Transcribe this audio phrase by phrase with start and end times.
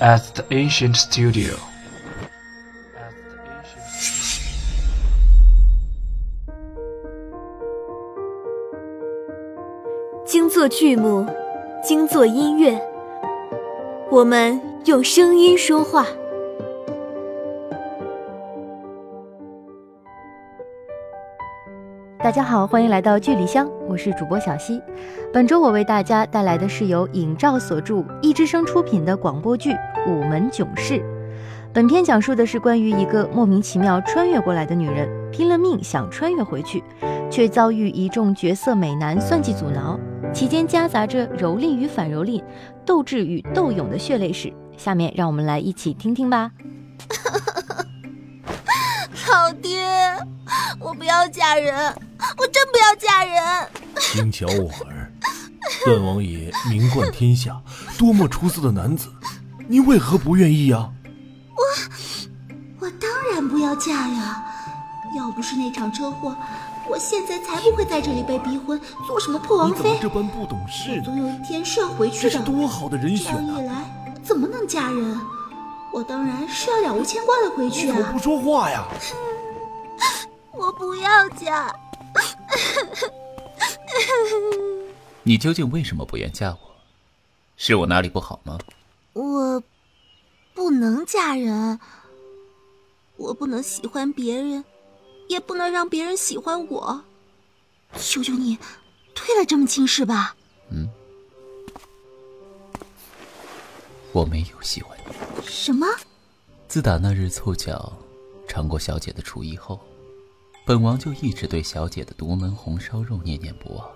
[0.00, 1.56] At the ancient studio，at
[3.30, 4.24] the ancient studio，
[10.26, 11.26] 惊作剧目，
[11.82, 12.78] 惊作音乐，
[14.10, 16.06] 我们用声音说话。
[22.24, 24.80] 大家好，欢迎来到剧里香，我是主播小溪。
[25.30, 29.72] 本周我为大家带来的是由尹照所著、一之声出品的广播剧
[30.08, 30.94] 《午门囧事》。
[31.74, 36.82] 本片讲述的是关于一个莫名其妙穿越过来的女人，拼了命想穿越回去，
[37.30, 40.00] 却遭遇一众绝色美男算计阻挠，
[40.32, 42.42] 其间夹杂着蹂躏与反蹂躏、
[42.86, 44.50] 斗智与斗勇的血泪史。
[44.78, 46.50] 下面让我们来一起听听吧。
[49.30, 49.82] 老爹，
[50.80, 51.74] 我不要嫁人，
[52.36, 53.68] 我真不要嫁人。
[54.00, 55.12] 轻巧我儿，
[55.84, 57.60] 段王爷名冠天下，
[57.98, 59.08] 多么出色的男子，
[59.68, 60.90] 你为何不愿意呀？
[61.56, 64.44] 我我当然不要嫁呀！
[65.16, 66.36] 要不是那场车祸，
[66.88, 69.76] 我现在才不会在这里被逼婚，做什么破王妃？
[69.76, 71.02] 你怎么这般不懂事呢？
[71.04, 72.30] 总有一天是要回去的。
[72.30, 73.40] 这是多好的人选啊！
[73.40, 73.74] 这样一来，
[74.24, 75.20] 怎么能嫁人？
[75.92, 77.94] 我当然是要了无牵挂的回去啊！
[77.96, 78.84] 你怎么不说话呀？
[80.52, 81.72] 我不要嫁。
[85.22, 86.58] 你究竟为什么不愿嫁我？
[87.56, 88.58] 是我哪里不好吗？
[89.12, 89.62] 我
[90.54, 91.78] 不能嫁人，
[93.16, 94.64] 我不能喜欢别人，
[95.28, 97.04] 也不能让别人喜欢我。
[97.96, 98.58] 求求你，
[99.14, 100.34] 退了这门亲事吧。
[100.70, 100.88] 嗯，
[104.12, 105.04] 我没有喜欢你。
[105.46, 105.86] 什么？
[106.66, 107.92] 自打那日凑巧
[108.48, 109.78] 尝过小姐的厨艺后。
[110.66, 113.86] 本王就一直对小姐的独门红烧肉念念不忘，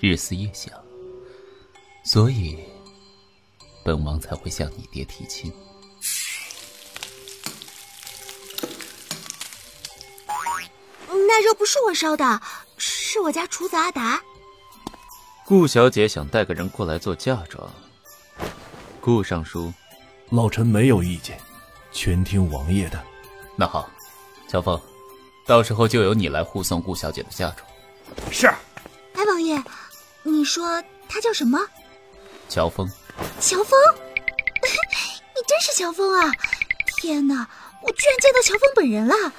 [0.00, 0.72] 日思夜想，
[2.02, 2.58] 所以
[3.84, 5.52] 本王才会向你爹提亲。
[11.08, 12.40] 那肉不是我烧的，
[12.78, 14.22] 是我家厨子阿达。
[15.44, 17.70] 顾小姐想带个人过来做嫁妆，
[18.98, 19.70] 顾尚书，
[20.30, 21.38] 老臣没有意见，
[21.92, 23.02] 全听王爷的。
[23.56, 23.90] 那好，
[24.48, 24.80] 乔峰。
[25.46, 27.68] 到时候就由你来护送顾小姐的嫁妆。
[28.30, 28.46] 是。
[28.46, 29.62] 哎，王爷，
[30.22, 31.58] 你说他叫什么？
[32.48, 32.88] 乔峰。
[33.40, 33.78] 乔峰，
[35.34, 36.32] 你真是乔峰啊！
[36.96, 37.48] 天哪，
[37.82, 39.32] 我居然见到乔峰本人了！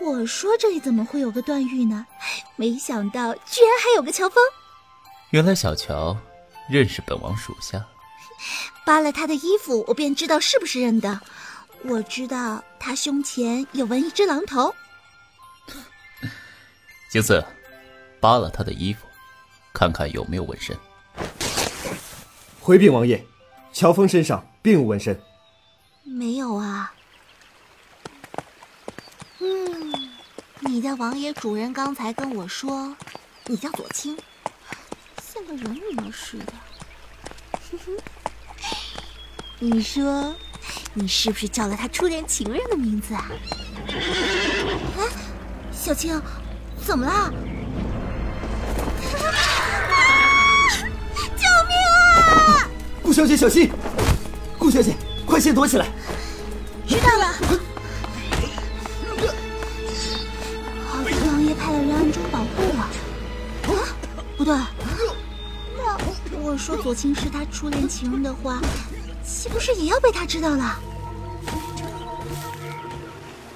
[0.00, 2.06] 我说这里怎么会有个段誉呢？
[2.56, 4.42] 没想到居然还有个乔峰。
[5.30, 6.16] 原来小乔
[6.68, 7.84] 认识本王属下。
[8.84, 11.20] 扒了他的衣服，我便知道是不是认得。
[11.84, 14.74] 我知道他胸前有纹一只狼头。
[17.10, 17.44] 星四，
[18.20, 19.04] 扒了他的衣服，
[19.74, 20.78] 看看有没有纹身。
[22.60, 23.20] 回禀王爷，
[23.72, 25.20] 乔峰身上并无纹身。
[26.04, 26.94] 没有啊。
[29.40, 29.92] 嗯，
[30.60, 32.94] 你的王爷主人刚才跟我说，
[33.46, 34.16] 你叫左青，
[35.20, 36.52] 像个人模似的。
[37.72, 37.96] 哼哼，
[39.58, 40.32] 你说，
[40.94, 43.28] 你是不是叫了他初恋情人的名字啊？
[44.96, 45.08] 哎，
[45.72, 46.22] 小青。
[46.84, 47.32] 怎么了？
[51.36, 52.68] 救命啊！
[53.02, 53.70] 顾小姐，小心！
[54.58, 54.96] 顾小姐，
[55.26, 55.86] 快先躲起来！
[56.86, 57.26] 知道了。
[60.88, 62.80] 好在王爷派了人暗中保护我。
[63.72, 63.88] 啊，
[64.36, 64.54] 不对，
[65.76, 65.96] 那
[66.40, 68.58] 我说左青是他初恋情人的话，
[69.24, 70.78] 岂不是也要被他知道了？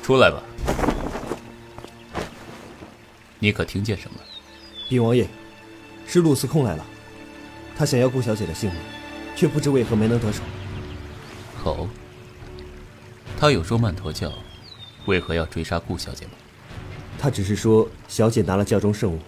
[0.03, 0.43] 出来吧。
[3.39, 4.17] 你可听见什么？
[4.89, 5.27] 禀王爷，
[6.07, 6.85] 是陆司空来了，
[7.77, 8.79] 他想要顾小姐的性命，
[9.35, 10.43] 却不知为何没能得手。
[11.65, 11.89] 哦，
[13.39, 14.33] 他有说曼陀教
[15.07, 16.33] 为何要追杀顾小姐吗？
[17.19, 19.19] 他只是说小姐拿了教中圣物，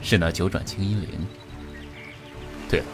[0.00, 1.26] 是那九转青衣铃。
[2.68, 2.86] 对了，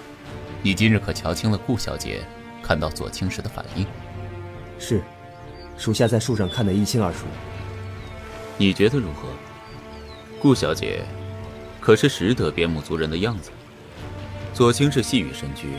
[0.63, 2.23] 你今日可瞧清了顾小姐
[2.63, 3.87] 看到左青时的反应？
[4.79, 5.01] 是，
[5.79, 7.21] 属下在树上看得一清二楚。
[8.59, 9.29] 你觉得如何？
[10.45, 11.03] 顾小姐，
[11.81, 13.51] 可是识得边牧族人的样子。
[14.53, 15.71] 左青是细雨神驹，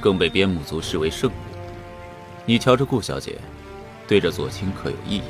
[0.00, 1.34] 更被边牧族视为圣物。
[2.46, 3.36] 你瞧着顾小姐，
[4.08, 5.26] 对着左青可有异样？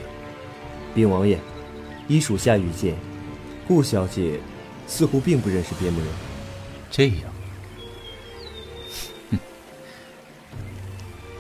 [0.95, 1.37] 禀王爷，
[2.07, 2.95] 依属下愚见，
[3.67, 4.39] 顾小姐
[4.87, 6.09] 似乎并不认识边牧人。
[6.93, 7.33] 这样，
[9.33, 9.39] 哼，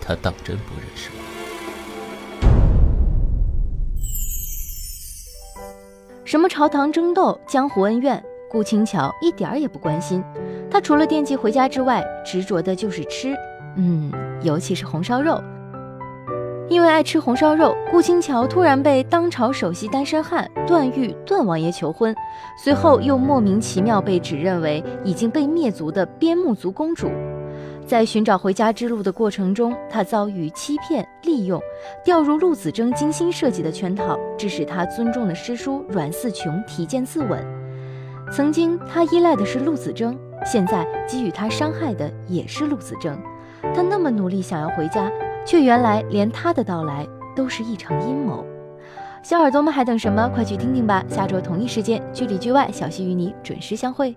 [0.00, 1.10] 她当真不认识
[6.24, 10.24] 什么朝堂争斗、江湖恩怨，顾清桥一点儿也不关心。
[10.70, 13.36] 他除了惦记回家之外，执着的就是吃。
[13.76, 14.10] 嗯，
[14.40, 15.38] 尤其是红烧肉。
[16.70, 22.16] 因为爱吃红烧肉，顾清乔突然被当朝首席单身汉段誉段王爷求婚，
[22.56, 27.10] 随后又莫名其妙被指认为已经被灭族的边牧族公主。
[27.86, 31.60] 在寻找回家之路的过程中，他遭遇欺骗、利用，
[32.04, 37.38] 掉入陆子征精心设计的圈套，致使他尊重的师叔阮嗣琼提剑自刎。
[38.32, 43.18] 曾经他依赖的是陆子征，现在给予他伤害的也是陆子征。
[43.74, 45.10] 他那么努力想要回家。
[45.46, 47.06] 却原来连他的到来
[47.36, 48.42] 都是一场阴谋，
[49.22, 50.26] 小耳朵们还等什么？
[50.34, 51.04] 快去听听吧！
[51.06, 54.16] 下周同一时间，剧里剧外，小溪与你准时相会。